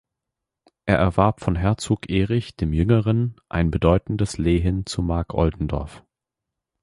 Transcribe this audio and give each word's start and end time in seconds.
Er 0.87 0.97
erwarb 0.97 1.41
von 1.41 1.55
Herzog 1.55 2.09
Erich 2.09 2.55
dem 2.55 2.73
Jüngeren 2.73 3.35
ein 3.49 3.69
bedeutendes 3.69 4.39
Lehen 4.39 4.87
zu 4.87 5.03
Markoldendorf. 5.03 6.03